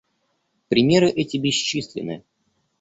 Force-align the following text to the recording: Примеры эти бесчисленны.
Примеры 0.67 1.09
эти 1.11 1.37
бесчисленны. 1.37 2.23